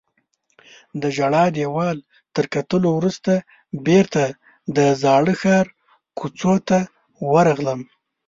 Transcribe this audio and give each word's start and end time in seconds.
د 1.01 1.03
ژړا 1.15 1.45
دیوال 1.57 1.97
تر 2.35 2.45
کتلو 2.53 2.89
وروسته 2.97 3.33
بیرته 3.85 4.23
د 4.75 4.77
زاړه 5.01 5.35
ښار 5.41 5.65
کوڅو 6.17 6.53
ته 6.67 6.79
ورغلم. 7.33 7.81